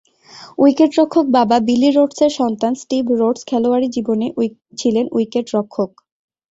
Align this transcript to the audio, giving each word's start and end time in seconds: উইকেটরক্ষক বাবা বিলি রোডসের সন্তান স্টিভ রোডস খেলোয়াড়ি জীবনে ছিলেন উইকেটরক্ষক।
উইকেটরক্ষক 0.57 1.25
বাবা 1.37 1.57
বিলি 1.67 1.89
রোডসের 1.91 2.31
সন্তান 2.39 2.73
স্টিভ 2.81 3.03
রোডস 3.19 3.41
খেলোয়াড়ি 3.49 3.87
জীবনে 3.95 4.27
ছিলেন 4.79 5.05
উইকেটরক্ষক। 5.15 5.89